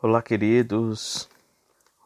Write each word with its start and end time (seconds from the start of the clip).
Olá, 0.00 0.22
queridos. 0.22 1.28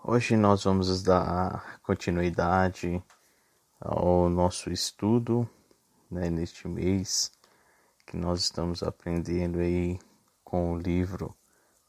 Hoje 0.02 0.34
nós 0.34 0.64
vamos 0.64 1.02
dar 1.02 1.78
continuidade 1.82 3.02
ao 3.78 4.30
nosso 4.30 4.72
estudo 4.72 5.46
né, 6.10 6.30
neste 6.30 6.66
mês 6.66 7.30
que 8.06 8.16
nós 8.16 8.40
estamos 8.40 8.82
aprendendo 8.82 9.58
aí 9.58 10.00
com 10.42 10.72
o 10.72 10.78
livro 10.78 11.36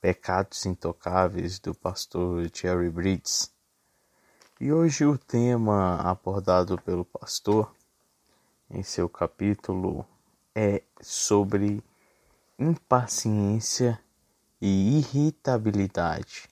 Pecados 0.01 0.65
Intocáveis 0.65 1.57
do 1.57 1.73
pastor 1.73 2.51
Jerry 2.53 2.89
Bridges. 2.89 3.49
E 4.59 4.73
hoje 4.73 5.05
o 5.05 5.17
tema 5.17 6.01
abordado 6.01 6.77
pelo 6.81 7.05
pastor 7.05 7.73
em 8.69 8.83
seu 8.83 9.07
capítulo 9.07 10.05
é 10.53 10.83
sobre 10.99 11.81
impaciência 12.59 13.97
e 14.65 14.99
irritabilidade. 14.99 16.49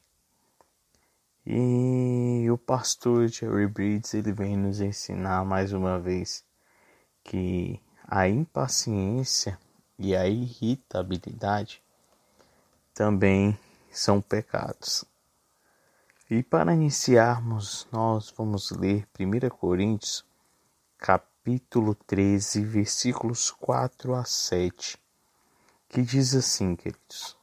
E 1.48 2.46
o 2.52 2.58
pastor 2.58 3.30
Jerry 3.30 3.68
Bridges 3.68 4.14
ele 4.14 4.34
vem 4.34 4.58
nos 4.58 4.82
ensinar 4.82 5.46
mais 5.46 5.72
uma 5.72 5.98
vez 5.98 6.44
que 7.24 7.80
a 8.06 8.28
impaciência 8.28 9.58
e 9.98 10.14
a 10.14 10.28
irritabilidade 10.28 11.82
também 12.94 13.58
são 13.90 14.20
pecados. 14.20 15.06
E 16.30 16.44
para 16.44 16.74
iniciarmos, 16.74 17.88
nós 17.94 18.30
vamos 18.36 18.72
ler 18.72 19.08
1 19.18 19.48
Coríntios, 19.56 20.26
capítulo 20.98 21.96
13, 21.96 22.62
versículos 22.66 23.52
4 23.52 24.14
a 24.16 24.26
7, 24.26 24.98
que 25.88 26.02
diz 26.02 26.36
assim, 26.36 26.76
queridos: 26.76 27.40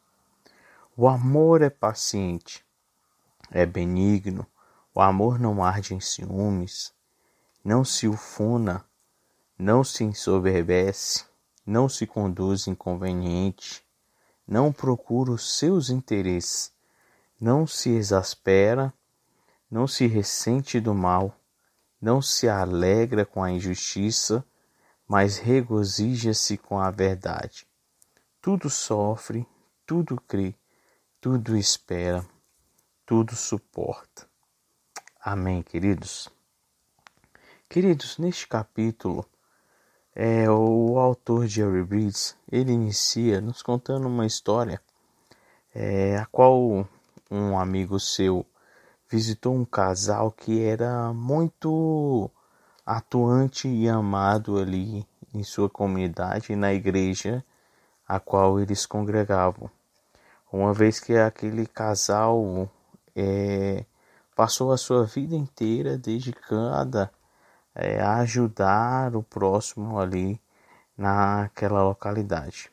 o 1.00 1.06
amor 1.06 1.62
é 1.62 1.70
paciente, 1.70 2.66
é 3.52 3.64
benigno, 3.64 4.44
o 4.92 5.00
amor 5.00 5.38
não 5.38 5.62
arde 5.62 5.94
em 5.94 6.00
ciúmes, 6.00 6.92
não 7.64 7.84
se 7.84 8.08
ufuna, 8.08 8.84
não 9.56 9.84
se 9.84 10.02
ensoberbece, 10.02 11.24
não 11.64 11.88
se 11.88 12.04
conduz 12.04 12.66
inconveniente, 12.66 13.80
não 14.44 14.72
procura 14.72 15.30
os 15.30 15.56
seus 15.56 15.88
interesses, 15.88 16.72
não 17.40 17.64
se 17.64 17.90
exaspera, 17.90 18.92
não 19.70 19.86
se 19.86 20.04
ressente 20.08 20.80
do 20.80 20.96
mal, 20.96 21.32
não 22.02 22.20
se 22.20 22.48
alegra 22.48 23.24
com 23.24 23.40
a 23.40 23.52
injustiça, 23.52 24.44
mas 25.06 25.38
regozija-se 25.38 26.58
com 26.58 26.76
a 26.76 26.90
verdade. 26.90 27.68
Tudo 28.42 28.68
sofre, 28.68 29.46
tudo 29.86 30.20
crê, 30.26 30.56
tudo 31.20 31.56
espera, 31.56 32.24
tudo 33.04 33.34
suporta. 33.34 34.28
Amém, 35.20 35.62
queridos. 35.62 36.28
Queridos, 37.68 38.18
neste 38.18 38.46
capítulo, 38.46 39.26
é, 40.14 40.48
o 40.48 40.96
autor 40.96 41.48
Jerry 41.48 41.82
Bridges, 41.82 42.36
ele 42.50 42.70
inicia 42.70 43.40
nos 43.40 43.62
contando 43.62 44.06
uma 44.06 44.26
história 44.26 44.80
é, 45.74 46.16
a 46.18 46.26
qual 46.26 46.88
um 47.28 47.58
amigo 47.58 47.98
seu 47.98 48.46
visitou 49.10 49.56
um 49.56 49.64
casal 49.64 50.30
que 50.30 50.62
era 50.62 51.12
muito 51.12 52.30
atuante 52.86 53.66
e 53.66 53.88
amado 53.88 54.56
ali 54.56 55.04
em 55.34 55.42
sua 55.42 55.68
comunidade, 55.68 56.54
na 56.54 56.72
igreja 56.72 57.44
a 58.06 58.20
qual 58.20 58.60
eles 58.60 58.86
congregavam 58.86 59.68
uma 60.52 60.72
vez 60.72 60.98
que 60.98 61.16
aquele 61.16 61.66
casal 61.66 62.70
é, 63.14 63.84
passou 64.34 64.72
a 64.72 64.78
sua 64.78 65.04
vida 65.04 65.34
inteira 65.34 65.98
dedicada 65.98 67.12
é, 67.74 68.00
a 68.00 68.16
ajudar 68.18 69.14
o 69.14 69.22
próximo 69.22 69.98
ali 69.98 70.40
naquela 70.96 71.82
localidade. 71.82 72.70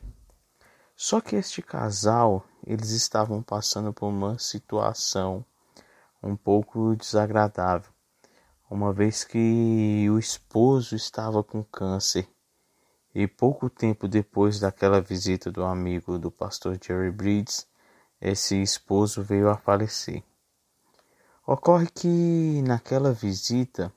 Só 0.96 1.20
que 1.20 1.36
este 1.36 1.60
casal, 1.60 2.44
eles 2.66 2.90
estavam 2.90 3.42
passando 3.42 3.92
por 3.92 4.08
uma 4.08 4.38
situação 4.38 5.44
um 6.22 6.34
pouco 6.34 6.96
desagradável, 6.96 7.92
uma 8.70 8.92
vez 8.92 9.22
que 9.22 10.08
o 10.10 10.18
esposo 10.18 10.96
estava 10.96 11.44
com 11.44 11.62
câncer 11.62 12.28
e 13.18 13.26
pouco 13.26 13.70
tempo 13.70 14.06
depois 14.06 14.60
daquela 14.60 15.00
visita 15.00 15.50
do 15.50 15.64
amigo 15.64 16.18
do 16.18 16.30
pastor 16.30 16.78
Jerry 16.78 17.10
Bridges, 17.10 17.66
esse 18.20 18.60
esposo 18.60 19.22
veio 19.22 19.48
a 19.48 19.56
falecer. 19.56 20.22
Ocorre 21.46 21.86
que 21.86 22.60
naquela 22.66 23.14
visita, 23.14 23.90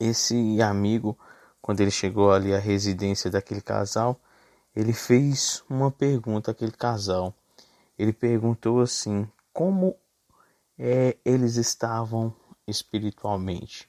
esse 0.00 0.62
amigo, 0.62 1.18
quando 1.60 1.82
ele 1.82 1.90
chegou 1.90 2.32
ali 2.32 2.54
à 2.54 2.58
residência 2.58 3.30
daquele 3.30 3.60
casal, 3.60 4.18
ele 4.74 4.94
fez 4.94 5.62
uma 5.68 5.90
pergunta 5.90 6.52
àquele 6.52 6.72
casal. 6.72 7.34
Ele 7.98 8.14
perguntou 8.14 8.80
assim: 8.80 9.28
como 9.52 9.94
é, 10.78 11.18
eles 11.26 11.56
estavam 11.56 12.34
espiritualmente? 12.66 13.86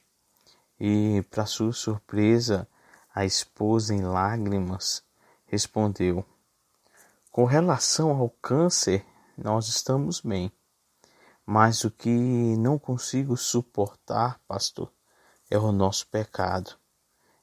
E, 0.78 1.24
para 1.30 1.46
sua 1.46 1.72
surpresa, 1.72 2.68
a 3.14 3.24
esposa, 3.24 3.94
em 3.94 4.02
lágrimas, 4.02 5.04
respondeu: 5.46 6.24
Com 7.30 7.44
relação 7.44 8.10
ao 8.10 8.28
câncer, 8.28 9.06
nós 9.38 9.68
estamos 9.68 10.20
bem. 10.20 10.50
Mas 11.46 11.84
o 11.84 11.90
que 11.92 12.08
não 12.08 12.76
consigo 12.76 13.36
suportar, 13.36 14.40
pastor, 14.48 14.90
é 15.48 15.56
o 15.56 15.70
nosso 15.70 16.08
pecado. 16.08 16.74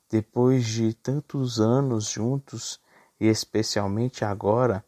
Depois 0.10 0.66
de 0.66 0.94
tantos 0.94 1.62
anos 1.62 2.10
juntos, 2.10 2.82
e 3.18 3.28
especialmente 3.28 4.26
agora, 4.26 4.84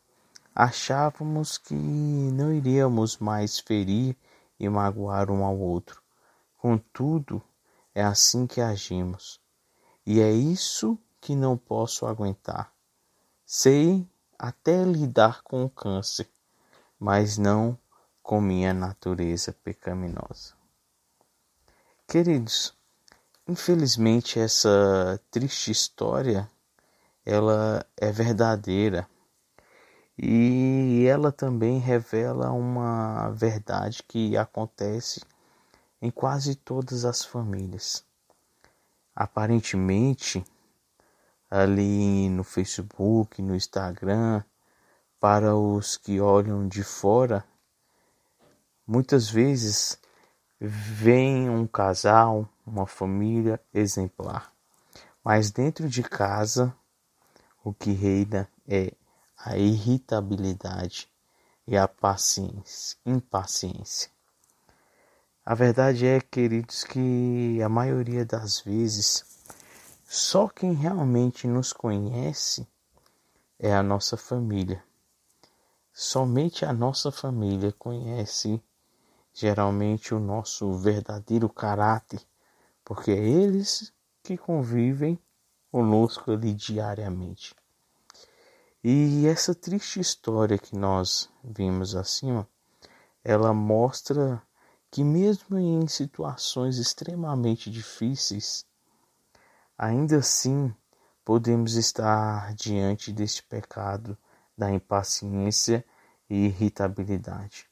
achávamos 0.54 1.58
que 1.58 1.74
não 1.74 2.52
iríamos 2.52 3.18
mais 3.20 3.58
ferir 3.58 4.18
e 4.60 4.68
magoar 4.68 5.32
um 5.32 5.46
ao 5.46 5.58
outro. 5.58 6.02
Contudo, 6.58 7.42
é 7.96 8.04
assim 8.04 8.46
que 8.46 8.60
agimos. 8.60 9.43
E 10.06 10.20
é 10.20 10.30
isso 10.30 10.98
que 11.22 11.34
não 11.34 11.58
posso 11.58 12.06
aguentar. 12.06 12.74
Sei 13.46 14.06
até 14.38 14.84
lidar 14.84 15.42
com 15.44 15.64
o 15.64 15.70
câncer, 15.70 16.30
mas 17.00 17.38
não 17.38 17.80
com 18.22 18.42
minha 18.42 18.74
natureza 18.74 19.54
pecaminosa. 19.54 20.54
Queridos, 22.06 22.74
infelizmente 23.48 24.40
essa 24.40 25.22
triste 25.32 25.72
história 25.72 26.50
ela 27.26 27.86
é 27.96 28.12
verdadeira 28.12 29.08
e 30.18 31.06
ela 31.08 31.32
também 31.32 31.80
revela 31.80 32.52
uma 32.52 33.30
verdade 33.30 34.04
que 34.04 34.36
acontece 34.36 35.22
em 36.02 36.12
quase 36.12 36.56
todas 36.56 37.06
as 37.06 37.24
famílias 37.24 38.06
aparentemente 39.16 40.44
ali 41.50 42.30
no 42.30 42.44
Facebook, 42.44 43.42
no 43.42 43.56
Instagram, 43.56 44.44
para 45.20 45.56
os 45.56 45.98
que 45.98 46.20
olham 46.20 46.68
de 46.68 46.84
fora, 46.84 47.46
muitas 48.86 49.30
vezes 49.30 50.00
vem 50.60 51.50
um 51.50 51.68
casal, 51.68 52.50
uma 52.66 52.86
família 52.86 53.60
exemplar. 53.74 54.52
Mas 55.24 55.52
dentro 55.52 55.88
de 55.88 56.04
casa, 56.04 56.76
o 57.64 57.74
que 57.74 57.92
reina 57.92 58.50
é 58.68 58.94
a 59.38 59.58
irritabilidade 59.58 61.10
e 61.68 61.78
a 61.78 61.88
paciência, 61.88 62.98
impaciência. 63.06 64.13
A 65.46 65.54
verdade 65.56 66.08
é, 66.08 66.22
queridos, 66.22 66.86
que 66.86 67.62
a 67.62 67.68
maioria 67.68 68.26
das 68.26 68.62
vezes 68.62 69.26
só 70.06 70.48
quem 70.48 70.72
realmente 70.72 71.48
nos 71.48 71.74
conhece 71.74 72.66
é 73.60 73.74
a 73.74 73.84
nossa 73.84 74.16
família. 74.16 74.82
Somente 75.92 76.64
a 76.64 76.72
nossa 76.72 77.12
família 77.12 77.74
conhece 77.74 78.64
geralmente 79.34 80.14
o 80.14 80.20
nosso 80.20 80.76
verdadeiro 80.76 81.50
caráter, 81.50 82.22
porque 82.86 83.12
é 83.12 83.20
eles 83.20 83.92
que 84.24 84.38
convivem 84.38 85.20
conosco 85.70 86.32
ali 86.32 86.54
diariamente. 86.54 87.54
E 88.82 89.28
essa 89.28 89.54
triste 89.54 90.00
história 90.00 90.58
que 90.58 90.74
nós 90.74 91.30
vimos 91.44 91.98
acima, 91.98 92.48
ela 93.26 93.54
mostra 93.54 94.42
que, 94.94 95.04
mesmo 95.04 95.58
em 95.58 95.88
situações 95.88 96.78
extremamente 96.78 97.72
difíceis, 97.72 98.64
ainda 99.76 100.18
assim 100.18 100.72
podemos 101.26 101.74
estar 101.74 102.54
diante 102.54 103.12
deste 103.12 103.42
pecado 103.42 104.16
da 104.56 104.72
impaciência 104.72 105.84
e 106.30 106.46
irritabilidade. 106.46 107.68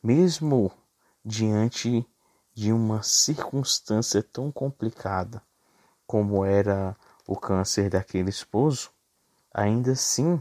mesmo 0.00 0.70
diante 1.24 2.08
de 2.54 2.72
uma 2.72 3.02
circunstância 3.02 4.22
tão 4.22 4.52
complicada 4.52 5.42
como 6.06 6.44
era 6.44 6.96
o 7.26 7.34
câncer 7.34 7.90
daquele 7.90 8.30
esposo, 8.30 8.90
ainda 9.52 9.90
assim 9.90 10.40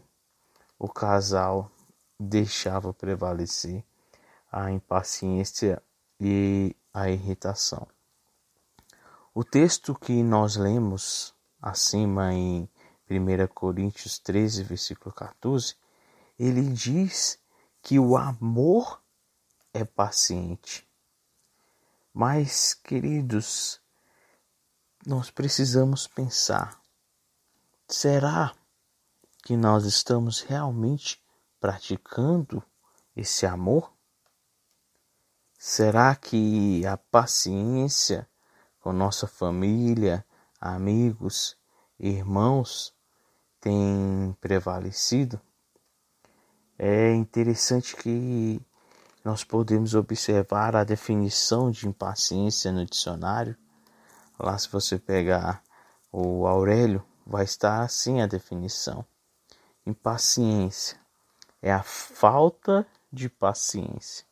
o 0.77 0.87
casal 0.87 1.71
deixava 2.19 2.93
prevalecer 2.93 3.83
a 4.51 4.71
impaciência 4.71 5.81
e 6.19 6.75
a 6.93 7.09
irritação. 7.09 7.87
O 9.33 9.43
texto 9.43 9.93
que 9.93 10.23
nós 10.23 10.55
lemos 10.55 11.33
acima 11.61 12.33
em 12.33 12.67
1 13.09 13.47
Coríntios 13.53 14.17
13, 14.19 14.63
versículo 14.63 15.13
14, 15.13 15.75
ele 16.37 16.63
diz 16.73 17.39
que 17.81 17.99
o 17.99 18.17
amor 18.17 19.01
é 19.73 19.85
paciente. 19.85 20.87
Mas, 22.13 22.73
queridos, 22.73 23.79
nós 25.05 25.29
precisamos 25.29 26.07
pensar: 26.07 26.81
será 27.87 28.53
que 29.43 29.55
nós 29.55 29.85
estamos 29.85 30.41
realmente 30.41 31.21
praticando 31.59 32.61
esse 33.15 33.45
amor? 33.45 33.96
Será 35.69 36.15
que 36.15 36.85
a 36.85 36.95
paciência 36.95 38.25
com 38.79 38.93
nossa 38.93 39.27
família, 39.27 40.25
amigos, 40.61 41.57
irmãos 41.99 42.95
tem 43.59 44.33
prevalecido? 44.39 45.41
É 46.79 47.13
interessante 47.13 47.97
que 47.97 48.61
nós 49.25 49.43
podemos 49.43 49.93
observar 49.93 50.73
a 50.73 50.85
definição 50.85 51.69
de 51.69 51.85
impaciência 51.85 52.71
no 52.71 52.85
dicionário. 52.85 53.57
Lá, 54.39 54.57
se 54.57 54.69
você 54.69 54.97
pegar 54.97 55.61
o 56.13 56.47
Aurélio, 56.47 57.03
vai 57.25 57.43
estar 57.43 57.81
assim 57.81 58.21
a 58.21 58.25
definição: 58.25 59.05
impaciência 59.85 60.97
é 61.61 61.73
a 61.73 61.83
falta 61.83 62.87
de 63.11 63.27
paciência, 63.27 64.25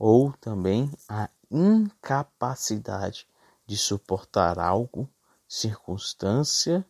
ou 0.00 0.32
também 0.32 0.90
a 1.06 1.28
incapacidade 1.50 3.28
de 3.66 3.76
suportar 3.76 4.58
algo, 4.58 5.06
circunstância 5.46 6.86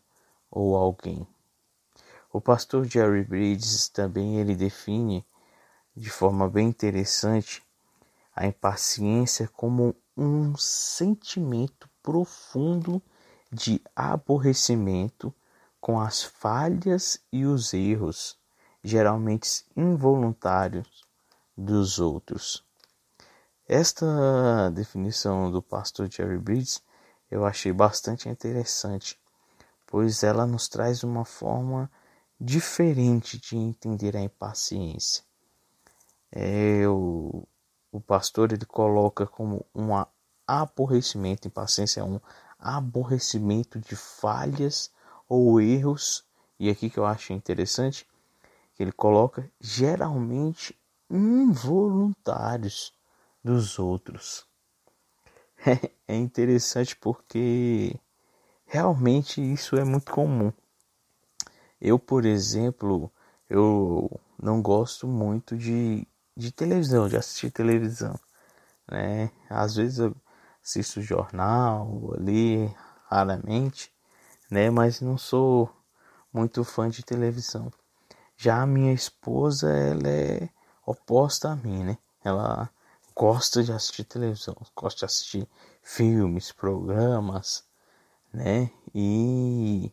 ou 0.48 0.76
alguém. 0.76 1.26
O 2.32 2.40
pastor 2.40 2.84
Jerry 2.84 3.24
Bridges 3.24 3.88
também 3.88 4.36
ele 4.36 4.54
define 4.54 5.26
de 5.96 6.08
forma 6.08 6.48
bem 6.48 6.68
interessante 6.68 7.60
a 8.34 8.46
impaciência 8.46 9.48
como 9.48 9.92
um 10.16 10.56
sentimento 10.56 11.90
profundo 12.00 13.02
de 13.50 13.82
aborrecimento 13.96 15.34
com 15.80 15.98
as 15.98 16.22
falhas 16.22 17.20
e 17.32 17.44
os 17.44 17.74
erros, 17.74 18.38
geralmente 18.84 19.64
involuntários, 19.76 21.04
dos 21.56 21.98
outros. 21.98 22.69
Esta 23.72 24.68
definição 24.74 25.48
do 25.48 25.62
pastor 25.62 26.10
Jerry 26.10 26.38
Bridges 26.38 26.82
eu 27.30 27.44
achei 27.44 27.72
bastante 27.72 28.28
interessante, 28.28 29.16
pois 29.86 30.24
ela 30.24 30.44
nos 30.44 30.66
traz 30.66 31.04
uma 31.04 31.24
forma 31.24 31.88
diferente 32.40 33.38
de 33.38 33.56
entender 33.56 34.16
a 34.16 34.20
impaciência. 34.20 35.22
É, 36.32 36.88
o, 36.88 37.46
o 37.92 38.00
pastor 38.00 38.52
ele 38.52 38.66
coloca 38.66 39.24
como 39.24 39.64
um 39.72 39.90
aborrecimento, 40.44 41.46
impaciência 41.46 42.00
é 42.00 42.04
um 42.04 42.18
aborrecimento 42.58 43.78
de 43.78 43.94
falhas 43.94 44.90
ou 45.28 45.60
erros, 45.60 46.24
e 46.58 46.68
aqui 46.68 46.90
que 46.90 46.98
eu 46.98 47.06
acho 47.06 47.32
interessante, 47.32 48.04
que 48.74 48.82
ele 48.82 48.90
coloca 48.90 49.48
geralmente 49.60 50.76
involuntários 51.08 52.92
dos 53.42 53.78
outros. 53.78 54.46
É 56.08 56.16
interessante 56.16 56.96
porque 56.96 57.94
realmente 58.66 59.40
isso 59.40 59.76
é 59.76 59.84
muito 59.84 60.10
comum. 60.10 60.52
Eu, 61.80 61.98
por 62.00 62.24
exemplo, 62.24 63.12
eu 63.48 64.10
não 64.42 64.60
gosto 64.60 65.06
muito 65.06 65.56
de 65.56 66.06
de 66.36 66.50
televisão, 66.50 67.08
de 67.08 67.16
assistir 67.16 67.50
televisão, 67.50 68.18
né? 68.90 69.30
Às 69.48 69.76
vezes 69.76 69.98
eu 69.98 70.16
assisto 70.64 71.02
jornal 71.02 72.14
ali, 72.16 72.74
raramente, 73.06 73.92
né? 74.50 74.70
Mas 74.70 75.00
não 75.00 75.18
sou 75.18 75.70
muito 76.32 76.64
fã 76.64 76.88
de 76.88 77.04
televisão. 77.04 77.70
Já 78.36 78.62
a 78.62 78.66
minha 78.66 78.92
esposa, 78.92 79.70
ela 79.70 80.08
é 80.08 80.48
oposta 80.86 81.50
a 81.50 81.56
mim, 81.56 81.84
né? 81.84 81.98
Ela 82.24 82.70
gosta 83.20 83.62
de 83.62 83.70
assistir 83.70 84.04
televisão, 84.04 84.56
gosta 84.74 85.00
de 85.00 85.04
assistir 85.04 85.46
filmes, 85.82 86.52
programas, 86.52 87.62
né? 88.32 88.70
E 88.94 89.92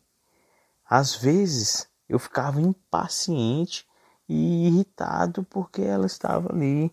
às 0.90 1.14
vezes 1.14 1.90
eu 2.08 2.20
ficava 2.20 2.62
impaciente 2.62 3.86
e 4.30 4.68
irritado 4.68 5.44
porque 5.44 5.82
ela 5.82 6.06
estava 6.06 6.54
ali 6.54 6.90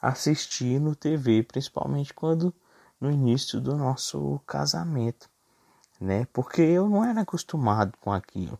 assistindo 0.00 0.96
TV, 0.96 1.42
principalmente 1.42 2.14
quando 2.14 2.54
no 2.98 3.10
início 3.10 3.60
do 3.60 3.76
nosso 3.76 4.40
casamento, 4.46 5.28
né? 6.00 6.26
Porque 6.32 6.62
eu 6.62 6.88
não 6.88 7.04
era 7.04 7.20
acostumado 7.20 7.92
com 8.00 8.10
aquilo. 8.10 8.58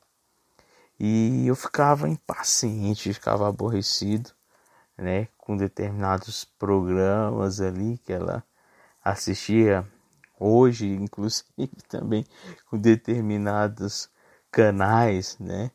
E 1.01 1.47
eu 1.47 1.57
ficava 1.57 2.07
impaciente, 2.07 3.15
ficava 3.15 3.49
aborrecido, 3.49 4.31
né, 4.97 5.29
com 5.39 5.57
determinados 5.57 6.45
programas 6.45 7.61
ali 7.61 7.99
que 7.99 8.13
ela 8.13 8.45
assistia 9.03 9.87
hoje, 10.39 10.87
inclusive 10.87 11.47
também 11.89 12.25
com 12.69 12.79
determinados 12.79 14.09
canais, 14.51 15.37
né? 15.39 15.71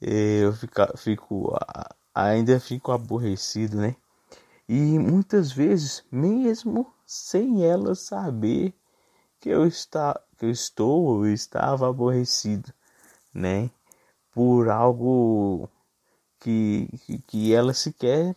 eu 0.00 0.52
fico, 0.52 0.98
fico 0.98 1.58
ainda 2.14 2.60
fico 2.60 2.92
aborrecido, 2.92 3.76
né? 3.78 3.96
E 4.68 4.98
muitas 4.98 5.50
vezes, 5.50 6.04
mesmo 6.10 6.92
sem 7.06 7.64
ela 7.64 7.94
saber 7.94 8.74
que 9.40 9.48
eu, 9.48 9.66
está, 9.66 10.20
que 10.36 10.44
eu 10.44 10.50
estou 10.50 11.04
ou 11.04 11.26
estava 11.26 11.88
aborrecido, 11.88 12.72
né? 13.32 13.70
Por 14.32 14.68
algo 14.68 15.68
que, 16.40 16.88
que, 17.26 17.54
ela 17.54 17.72
sequer 17.74 18.34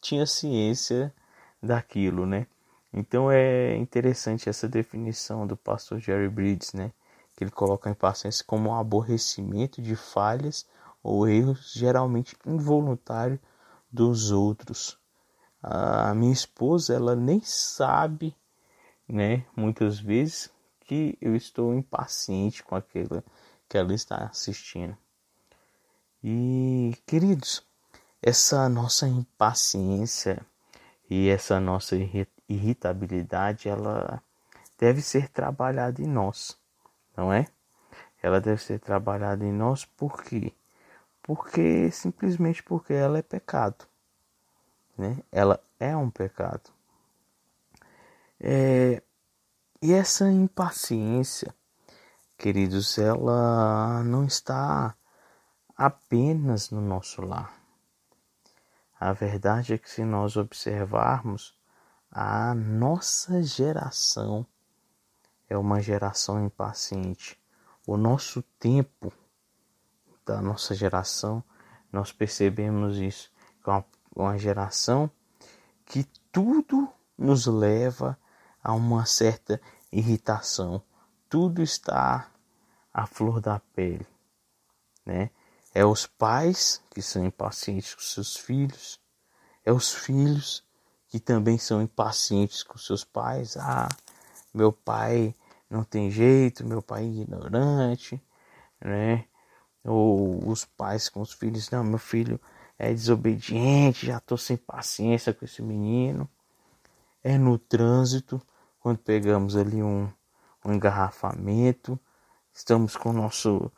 tinha 0.00 0.26
ciência 0.26 1.14
daquilo, 1.62 2.26
né? 2.26 2.46
Então 2.92 3.30
é 3.30 3.76
interessante 3.76 4.48
essa 4.48 4.68
definição 4.68 5.46
do 5.46 5.56
pastor 5.56 5.98
Jerry 5.98 6.28
Bridges, 6.28 6.72
né? 6.72 6.92
Que 7.36 7.44
ele 7.44 7.50
coloca 7.50 7.88
a 7.88 7.92
impaciência 7.92 8.44
como 8.46 8.70
um 8.70 8.74
aborrecimento 8.74 9.82
de 9.82 9.96
falhas 9.96 10.66
ou 11.02 11.28
erros 11.28 11.72
geralmente 11.74 12.36
involuntários 12.46 13.40
dos 13.90 14.30
outros. 14.30 14.98
A 15.62 16.14
minha 16.14 16.32
esposa, 16.32 16.94
ela 16.94 17.16
nem 17.16 17.40
sabe, 17.40 18.36
né, 19.08 19.46
muitas 19.56 19.98
vezes 19.98 20.50
que 20.80 21.16
eu 21.20 21.34
estou 21.34 21.74
impaciente 21.74 22.62
com 22.62 22.76
aquilo 22.76 23.24
que 23.68 23.78
ela 23.78 23.94
está 23.94 24.26
assistindo. 24.26 24.96
E, 26.26 26.96
queridos, 27.04 27.62
essa 28.22 28.66
nossa 28.66 29.06
impaciência 29.06 30.40
e 31.10 31.28
essa 31.28 31.60
nossa 31.60 31.94
irritabilidade, 32.48 33.68
ela 33.68 34.22
deve 34.78 35.02
ser 35.02 35.28
trabalhada 35.28 36.00
em 36.00 36.06
nós, 36.06 36.58
não 37.14 37.30
é? 37.30 37.46
Ela 38.22 38.40
deve 38.40 38.62
ser 38.62 38.80
trabalhada 38.80 39.44
em 39.44 39.52
nós 39.52 39.84
porque 39.84 40.54
porque 41.22 41.90
simplesmente 41.90 42.62
porque 42.62 42.94
ela 42.94 43.18
é 43.18 43.22
pecado, 43.22 43.84
né? 44.96 45.18
Ela 45.30 45.62
é 45.78 45.94
um 45.94 46.08
pecado. 46.08 46.70
É, 48.40 49.02
e 49.82 49.92
essa 49.92 50.30
impaciência, 50.30 51.54
queridos, 52.38 52.96
ela 52.96 54.02
não 54.04 54.24
está 54.24 54.96
apenas 55.76 56.70
no 56.70 56.80
nosso 56.80 57.22
lar. 57.22 57.54
A 58.98 59.12
verdade 59.12 59.74
é 59.74 59.78
que 59.78 59.90
se 59.90 60.04
nós 60.04 60.36
observarmos, 60.36 61.54
a 62.10 62.54
nossa 62.54 63.42
geração 63.42 64.46
é 65.48 65.56
uma 65.56 65.80
geração 65.80 66.44
impaciente. 66.44 67.38
O 67.86 67.96
nosso 67.96 68.40
tempo 68.58 69.12
da 70.24 70.40
nossa 70.40 70.74
geração, 70.74 71.42
nós 71.92 72.12
percebemos 72.12 72.98
isso. 72.98 73.30
Com 73.62 73.84
uma 74.14 74.38
geração 74.38 75.10
que 75.84 76.04
tudo 76.32 76.88
nos 77.16 77.46
leva 77.46 78.18
a 78.62 78.72
uma 78.72 79.04
certa 79.06 79.60
irritação. 79.92 80.82
Tudo 81.28 81.62
está 81.62 82.30
à 82.92 83.06
flor 83.06 83.40
da 83.40 83.58
pele, 83.58 84.06
né? 85.04 85.30
É 85.74 85.84
os 85.84 86.06
pais 86.06 86.80
que 86.90 87.02
são 87.02 87.24
impacientes 87.26 87.94
com 87.96 88.00
seus 88.00 88.36
filhos, 88.36 89.00
é 89.64 89.72
os 89.72 89.92
filhos 89.92 90.62
que 91.08 91.18
também 91.18 91.58
são 91.58 91.82
impacientes 91.82 92.62
com 92.62 92.78
seus 92.78 93.02
pais. 93.02 93.56
Ah, 93.56 93.88
meu 94.52 94.72
pai 94.72 95.34
não 95.68 95.82
tem 95.82 96.12
jeito, 96.12 96.64
meu 96.64 96.80
pai 96.80 97.02
é 97.02 97.06
ignorante, 97.06 98.22
né? 98.80 99.24
Ou 99.84 100.48
os 100.48 100.64
pais 100.64 101.08
com 101.08 101.20
os 101.20 101.32
filhos, 101.32 101.68
não, 101.70 101.82
meu 101.82 101.98
filho 101.98 102.40
é 102.78 102.92
desobediente, 102.92 104.06
já 104.06 104.20
tô 104.20 104.36
sem 104.36 104.56
paciência 104.56 105.34
com 105.34 105.44
esse 105.44 105.60
menino. 105.60 106.28
É 107.22 107.36
no 107.36 107.58
trânsito, 107.58 108.40
quando 108.78 108.98
pegamos 108.98 109.56
ali 109.56 109.82
um, 109.82 110.08
um 110.64 110.72
engarrafamento, 110.72 111.98
estamos 112.52 112.96
com 112.96 113.10
o 113.10 113.12
nosso 113.12 113.72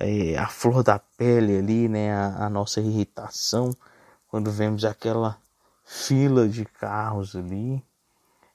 é, 0.00 0.36
a 0.36 0.48
flor 0.48 0.82
da 0.82 0.98
pele 0.98 1.58
ali, 1.58 1.88
né? 1.88 2.12
A, 2.12 2.46
a, 2.46 2.50
nossa 2.50 2.80
irritação 2.80 3.70
quando 4.28 4.50
vemos 4.50 4.84
aquela 4.84 5.38
fila 5.84 6.48
de 6.48 6.64
carros 6.64 7.34
ali. 7.36 7.84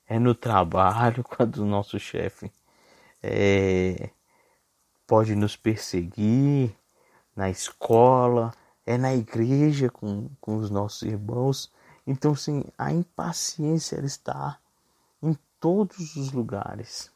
É 0.08 0.20
no 0.20 0.36
trabalho, 0.36 1.24
quando 1.28 1.58
o 1.58 1.66
nosso 1.66 2.00
chefe 2.00 2.52
é, 3.24 4.10
pode 5.08 5.36
nos 5.36 5.56
perseguir, 5.56 6.76
na 7.36 7.50
escola, 7.50 8.54
é 8.86 8.98
na 8.98 9.14
igreja 9.14 9.90
com, 9.90 10.30
com 10.40 10.58
os 10.58 10.70
nossos 10.70 11.04
irmãos. 11.04 11.72
Então, 12.06 12.36
sim, 12.36 12.66
a 12.78 12.92
impaciência 12.92 13.96
ela 13.96 14.06
está 14.06 14.60
em 15.22 15.38
todos 15.60 16.16
os 16.16 16.32
lugares. 16.32 17.12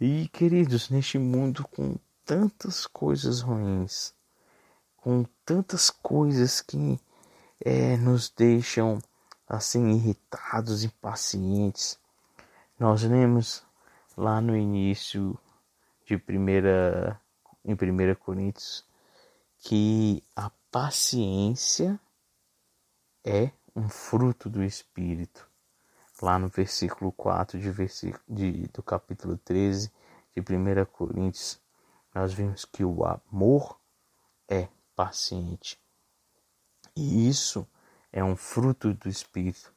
E, 0.00 0.28
queridos, 0.28 0.90
neste 0.90 1.18
mundo 1.18 1.66
com 1.68 1.96
tantas 2.30 2.86
coisas 2.86 3.40
ruins, 3.40 4.14
com 4.96 5.24
tantas 5.44 5.90
coisas 5.90 6.60
que 6.60 6.96
é, 7.60 7.96
nos 7.96 8.30
deixam 8.30 9.00
assim 9.48 9.90
irritados, 9.90 10.84
impacientes. 10.84 11.98
Nós 12.78 13.02
lemos 13.02 13.64
lá 14.16 14.40
no 14.40 14.56
início 14.56 15.36
de 16.06 16.16
primeira 16.16 17.20
em 17.64 17.72
1 17.72 18.14
Coríntios 18.14 18.86
que 19.58 20.22
a 20.36 20.52
paciência 20.70 21.98
é 23.24 23.50
um 23.74 23.88
fruto 23.88 24.48
do 24.48 24.62
espírito. 24.62 25.48
Lá 26.22 26.38
no 26.38 26.46
versículo 26.46 27.10
4 27.10 27.58
de, 27.58 27.72
versículo, 27.72 28.22
de, 28.28 28.68
do 28.68 28.84
capítulo 28.84 29.36
13 29.36 29.90
de 30.32 30.40
1 30.40 30.84
Coríntios, 30.92 31.60
nós 32.14 32.32
vimos 32.32 32.64
que 32.64 32.84
o 32.84 33.04
amor 33.04 33.78
é 34.48 34.68
paciente. 34.94 35.78
E 36.96 37.28
isso 37.28 37.66
é 38.12 38.22
um 38.22 38.36
fruto 38.36 38.92
do 38.94 39.08
Espírito. 39.08 39.72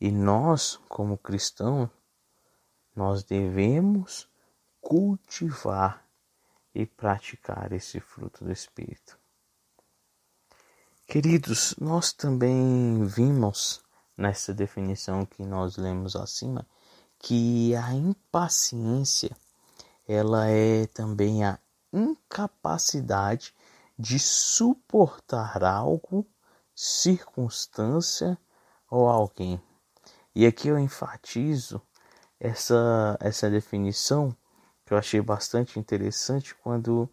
E 0.00 0.10
nós, 0.10 0.78
como 0.88 1.16
cristãos, 1.18 1.88
nós 2.94 3.24
devemos 3.24 4.28
cultivar 4.80 6.04
e 6.74 6.86
praticar 6.86 7.72
esse 7.72 8.00
fruto 8.00 8.44
do 8.44 8.52
Espírito. 8.52 9.18
Queridos, 11.06 11.74
nós 11.80 12.12
também 12.12 13.04
vimos 13.04 13.82
nessa 14.16 14.54
definição 14.54 15.26
que 15.26 15.42
nós 15.44 15.76
lemos 15.76 16.14
acima 16.14 16.66
que 17.18 17.74
a 17.74 17.92
impaciência 17.92 19.36
ela 20.06 20.48
é 20.48 20.86
também 20.86 21.44
a 21.44 21.58
incapacidade 21.92 23.54
de 23.98 24.18
suportar 24.18 25.62
algo, 25.62 26.26
circunstância 26.74 28.38
ou 28.90 29.08
alguém. 29.08 29.60
E 30.34 30.46
aqui 30.46 30.68
eu 30.68 30.78
enfatizo 30.78 31.82
essa, 32.38 33.16
essa 33.20 33.50
definição 33.50 34.34
que 34.86 34.94
eu 34.94 34.98
achei 34.98 35.20
bastante 35.20 35.78
interessante 35.78 36.54
quando 36.54 37.08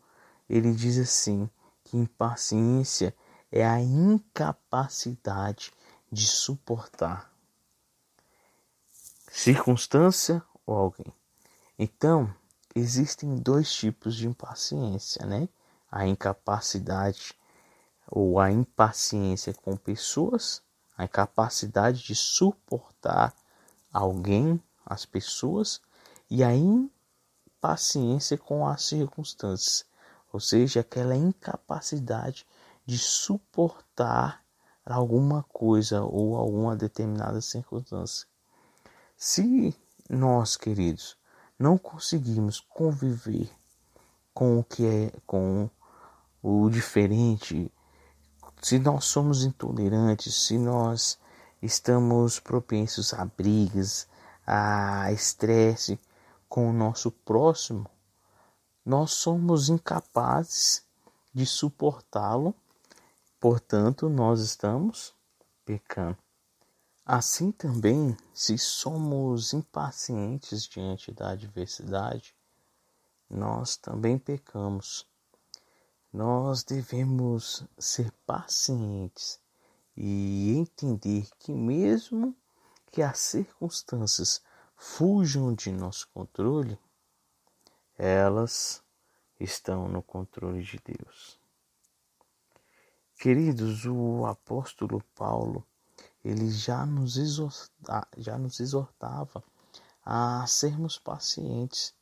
ele 0.49 0.73
diz 0.73 0.97
assim 0.97 1.49
que 1.83 1.97
impaciência 1.97 3.15
é 3.51 3.65
a 3.65 3.79
incapacidade 3.81 5.73
de 6.11 6.25
suportar 6.25 7.31
circunstância 9.37 10.41
ou 10.65 10.75
alguém. 10.75 11.13
Então, 11.77 12.33
existem 12.77 13.35
dois 13.35 13.71
tipos 13.73 14.15
de 14.15 14.27
impaciência, 14.27 15.25
né? 15.25 15.49
A 15.91 16.05
incapacidade 16.05 17.33
ou 18.09 18.39
a 18.39 18.51
impaciência 18.51 19.53
com 19.53 19.75
pessoas, 19.75 20.61
a 20.97 21.05
incapacidade 21.05 22.03
de 22.03 22.15
suportar 22.15 23.33
alguém, 23.91 24.61
as 24.85 25.05
pessoas, 25.05 25.81
e 26.29 26.43
a 26.43 26.53
impaciência 26.53 28.37
com 28.37 28.67
as 28.67 28.83
circunstâncias, 28.83 29.85
ou 30.31 30.39
seja, 30.39 30.81
aquela 30.81 31.15
incapacidade 31.15 32.45
de 32.85 32.97
suportar 32.97 34.43
alguma 34.85 35.43
coisa 35.43 36.01
ou 36.01 36.37
alguma 36.37 36.75
determinada 36.75 37.41
circunstância. 37.41 38.27
Se 39.17 39.75
nós, 40.09 40.55
queridos, 40.55 41.16
não 41.57 41.77
conseguimos 41.77 42.59
conviver 42.59 43.49
com 44.33 44.59
o 44.59 44.63
que 44.63 44.85
é 44.85 45.11
com 45.25 45.69
o 46.43 46.69
diferente, 46.69 47.71
se 48.61 48.77
nós 48.79 49.05
somos 49.05 49.43
intolerantes, 49.43 50.45
se 50.45 50.57
nós 50.57 51.17
estamos 51.61 52.39
propensos 52.39 53.13
a 53.13 53.25
brigas, 53.25 54.07
a 54.45 55.11
estresse 55.11 55.99
com 56.47 56.69
o 56.69 56.73
nosso 56.73 57.11
próximo, 57.11 57.89
nós 58.85 59.11
somos 59.11 59.69
incapazes 59.69 60.85
de 61.33 61.45
suportá-lo, 61.45 62.55
portanto, 63.39 64.07
nós 64.09 64.39
estamos 64.39 65.13
pecando. 65.65 66.26
Assim 67.09 67.53
também, 67.53 68.17
se 68.33 68.57
somos 68.57 69.53
impacientes 69.53 70.67
diante 70.67 71.09
da 71.09 71.29
adversidade, 71.29 72.35
nós 73.29 73.77
também 73.77 74.19
pecamos. 74.19 75.07
Nós 76.11 76.65
devemos 76.65 77.63
ser 77.79 78.11
pacientes 78.25 79.39
e 79.95 80.51
entender 80.57 81.29
que, 81.39 81.53
mesmo 81.53 82.35
que 82.91 83.01
as 83.01 83.19
circunstâncias 83.19 84.41
fujam 84.75 85.55
de 85.55 85.71
nosso 85.71 86.09
controle, 86.09 86.77
elas 87.97 88.83
estão 89.39 89.87
no 89.87 90.03
controle 90.03 90.61
de 90.61 90.77
Deus. 90.83 91.39
Queridos, 93.17 93.85
o 93.85 94.25
apóstolo 94.25 95.01
Paulo 95.15 95.65
ele 96.27 96.51
já 96.51 96.85
nos, 96.85 97.15
exorta, 97.15 98.05
já 98.17 98.37
nos 98.37 98.59
exortava 98.59 99.41
a 100.03 100.45
sermos 100.45 100.99
pacientes. 100.99 101.95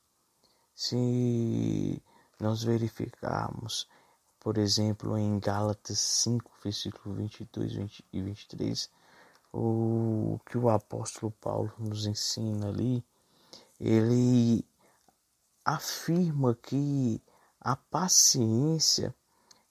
Se 0.74 2.02
nós 2.40 2.64
verificarmos, 2.64 3.88
por 4.40 4.58
exemplo, 4.58 5.16
em 5.16 5.40
Gálatas 5.40 6.00
5, 6.00 6.52
versículo 6.64 7.14
22 7.16 7.74
20 7.74 8.06
e 8.12 8.22
23, 8.24 8.90
o 9.54 10.40
que 10.48 10.58
o 10.58 10.70
apóstolo 10.70 11.32
Paulo 11.40 11.72
nos 11.78 12.08
ensina 12.08 12.70
ali, 12.70 13.06
ele 13.80 14.68
afirma 15.64 16.56
que 16.56 17.22
a 17.62 17.76
paciência 17.76 19.16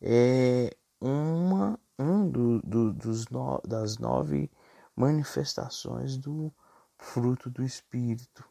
é 0.01 0.77
uma 1.01 1.79
um 1.99 2.29
do, 2.29 2.61
do, 2.63 2.93
dos 2.93 3.29
no, 3.29 3.61
das 3.67 3.99
nove 3.99 4.51
manifestações 4.97 6.17
do 6.17 6.53
fruto 6.99 7.51
do 7.51 7.63
Espírito, 7.63 8.45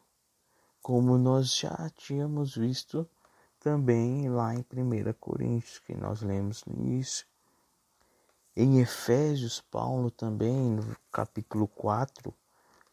como 0.82 1.18
nós 1.18 1.54
já 1.54 1.90
tínhamos 1.94 2.54
visto 2.54 3.08
também 3.58 4.28
lá 4.28 4.54
em 4.54 4.58
1 4.58 5.12
Coríntios, 5.18 5.78
que 5.78 5.94
nós 5.94 6.22
lemos 6.22 6.64
no 6.64 6.74
início. 6.74 7.26
Em 8.56 8.80
Efésios, 8.80 9.60
Paulo 9.60 10.10
também, 10.10 10.70
no 10.70 10.96
capítulo 11.10 11.66
4, 11.66 12.32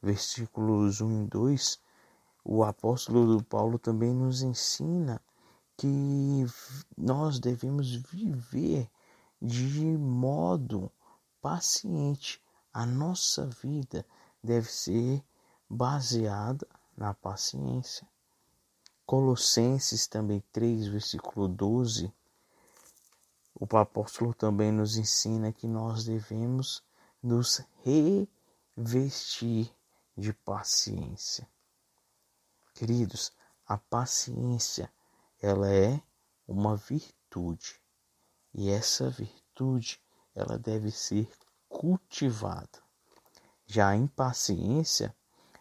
versículos 0.01 1.01
1 1.01 1.23
e 1.23 1.27
2, 1.27 1.79
o 2.43 2.63
apóstolo 2.63 3.43
Paulo 3.43 3.77
também 3.77 4.13
nos 4.13 4.41
ensina 4.41 5.21
que 5.77 6.45
nós 6.97 7.39
devemos 7.39 7.93
viver 7.95 8.89
de 9.41 9.85
modo 9.97 10.91
paciente 11.41 12.41
a 12.71 12.85
nossa 12.85 13.47
vida 13.47 14.05
deve 14.43 14.69
ser 14.71 15.23
baseada 15.69 16.67
na 16.95 17.13
paciência. 17.13 18.07
Colossenses 19.05 20.05
também 20.07 20.43
3, 20.51 20.87
versículo 20.87 21.47
12, 21.47 22.13
o 23.59 23.77
apóstolo 23.77 24.33
também 24.33 24.71
nos 24.71 24.95
ensina 24.95 25.51
que 25.51 25.67
nós 25.67 26.05
devemos 26.05 26.83
nos 27.21 27.61
revestir 27.83 29.73
de 30.17 30.33
paciência. 30.33 31.47
Queridos, 32.73 33.33
a 33.67 33.77
paciência, 33.77 34.91
ela 35.41 35.71
é 35.71 36.01
uma 36.47 36.75
virtude. 36.75 37.81
E 38.53 38.69
essa 38.69 39.09
virtude, 39.09 40.01
ela 40.35 40.57
deve 40.57 40.91
ser 40.91 41.29
cultivada. 41.69 42.81
Já 43.65 43.89
a 43.89 43.95
impaciência 43.95 45.15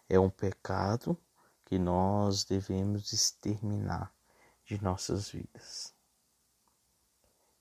é 0.08 0.18
um 0.18 0.30
pecado 0.30 1.16
que 1.64 1.78
nós 1.78 2.44
devemos 2.44 3.12
exterminar 3.12 4.12
de 4.64 4.82
nossas 4.82 5.30
vidas. 5.30 5.94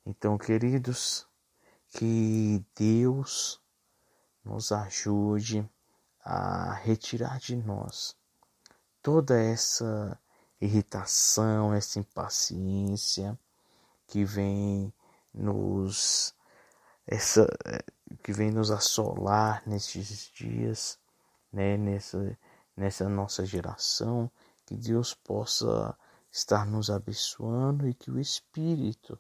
Então, 0.06 0.38
queridos, 0.38 1.28
que 1.90 2.66
Deus 2.76 3.62
nos 4.44 4.72
ajude 4.72 5.70
a 6.22 6.74
retirar 6.74 7.40
de 7.40 7.56
nós 7.56 8.16
toda 9.02 9.40
essa 9.40 10.20
irritação, 10.60 11.74
essa 11.74 12.00
impaciência 12.00 13.38
que 14.08 14.26
vem 14.26 14.94
nos 15.34 16.34
essa 17.06 17.48
que 18.24 18.32
vem 18.32 18.52
nos 18.52 18.72
assolar 18.72 19.64
nesses 19.68 20.32
dias, 20.32 21.00
né, 21.52 21.78
nessa 21.78 22.38
nessa 22.80 23.10
nossa 23.10 23.46
geração, 23.46 24.32
que 24.66 24.76
Deus 24.76 25.14
possa 25.14 25.98
estar 26.32 26.66
nos 26.66 26.90
abençoando 26.90 27.88
e 27.88 27.94
que 27.94 28.10
o 28.10 28.20
Espírito 28.20 29.20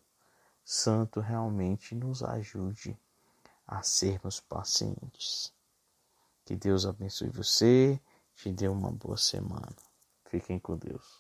Santo 0.63 1.19
realmente 1.19 1.93
nos 1.93 2.23
ajude 2.23 2.97
a 3.67 3.83
sermos 3.83 4.39
pacientes. 4.39 5.53
Que 6.45 6.55
Deus 6.55 6.85
abençoe 6.85 7.29
você, 7.29 7.99
te 8.35 8.51
dê 8.51 8.67
uma 8.67 8.91
boa 8.91 9.17
semana. 9.17 9.75
Fiquem 10.25 10.57
com 10.57 10.77
Deus. 10.77 11.18